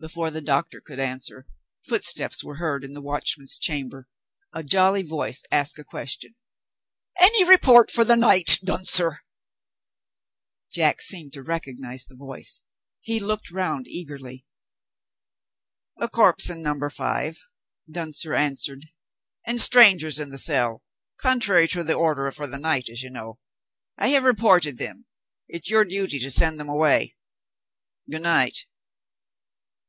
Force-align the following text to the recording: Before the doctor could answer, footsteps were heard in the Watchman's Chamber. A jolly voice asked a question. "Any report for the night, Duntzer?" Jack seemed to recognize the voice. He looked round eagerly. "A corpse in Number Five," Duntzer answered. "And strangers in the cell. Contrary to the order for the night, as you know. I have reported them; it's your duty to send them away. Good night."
Before 0.00 0.32
the 0.32 0.40
doctor 0.40 0.80
could 0.80 0.98
answer, 0.98 1.46
footsteps 1.86 2.42
were 2.42 2.56
heard 2.56 2.82
in 2.82 2.92
the 2.92 3.00
Watchman's 3.00 3.56
Chamber. 3.56 4.08
A 4.52 4.64
jolly 4.64 5.04
voice 5.04 5.44
asked 5.52 5.78
a 5.78 5.84
question. 5.84 6.34
"Any 7.20 7.44
report 7.44 7.88
for 7.88 8.04
the 8.04 8.16
night, 8.16 8.58
Duntzer?" 8.64 9.20
Jack 10.72 11.00
seemed 11.02 11.32
to 11.34 11.42
recognize 11.44 12.04
the 12.04 12.16
voice. 12.16 12.62
He 13.00 13.20
looked 13.20 13.52
round 13.52 13.86
eagerly. 13.86 14.44
"A 16.00 16.08
corpse 16.08 16.50
in 16.50 16.62
Number 16.62 16.90
Five," 16.90 17.38
Duntzer 17.88 18.34
answered. 18.34 18.88
"And 19.46 19.60
strangers 19.60 20.18
in 20.18 20.30
the 20.30 20.36
cell. 20.38 20.82
Contrary 21.16 21.68
to 21.68 21.84
the 21.84 21.94
order 21.94 22.32
for 22.32 22.48
the 22.48 22.58
night, 22.58 22.88
as 22.88 23.02
you 23.04 23.10
know. 23.10 23.36
I 23.96 24.08
have 24.08 24.24
reported 24.24 24.78
them; 24.78 25.06
it's 25.46 25.70
your 25.70 25.84
duty 25.84 26.18
to 26.18 26.30
send 26.32 26.58
them 26.58 26.68
away. 26.68 27.14
Good 28.10 28.22
night." 28.22 28.66